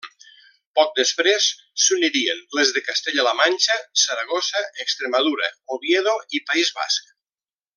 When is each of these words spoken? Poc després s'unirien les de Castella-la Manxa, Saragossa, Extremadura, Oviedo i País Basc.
Poc 0.77 0.93
després 0.99 1.49
s'unirien 1.87 2.41
les 2.59 2.71
de 2.77 2.83
Castella-la 2.87 3.35
Manxa, 3.41 3.77
Saragossa, 4.05 4.65
Extremadura, 4.87 5.53
Oviedo 5.77 6.17
i 6.39 6.43
País 6.51 6.73
Basc. 6.81 7.17